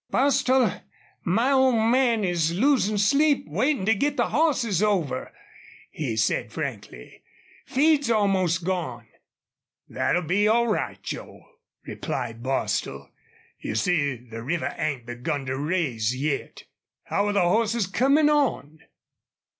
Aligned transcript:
"Bostil, 0.09 0.81
my 1.23 1.51
ole 1.51 1.73
man 1.79 2.23
is 2.23 2.55
losin' 2.55 2.97
sleep 2.97 3.45
waitin' 3.47 3.85
to 3.85 3.93
git 3.93 4.17
the 4.17 4.29
hosses 4.29 4.81
over," 4.81 5.31
he 5.91 6.15
said, 6.17 6.51
frankly. 6.51 7.21
"Feed's 7.67 8.09
almost 8.09 8.65
gone." 8.65 9.05
"That'll 9.87 10.23
be 10.23 10.47
all 10.47 10.67
right, 10.67 10.99
Joel," 11.03 11.45
replied 11.85 12.41
Bostil. 12.41 13.11
"You 13.59 13.75
see, 13.75 14.15
the 14.15 14.41
river 14.41 14.73
ain't 14.75 15.05
begun 15.05 15.45
to 15.45 15.55
raise 15.55 16.15
yet.... 16.15 16.63
How're 17.03 17.31
the 17.33 17.41
hosses 17.41 17.85
comin' 17.85 18.27
on?" 18.27 18.79